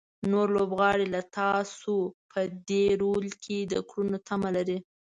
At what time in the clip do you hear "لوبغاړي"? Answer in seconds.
0.57-1.05